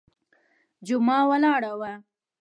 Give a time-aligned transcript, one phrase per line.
[0.87, 1.91] جمعه ولاړه وه.